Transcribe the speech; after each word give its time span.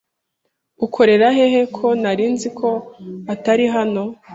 Ukorera 0.85 1.27
hehe 1.37 1.61
ko 1.77 1.85
narinziko 2.01 2.67
atari 3.33 3.65
hano? 3.75 4.03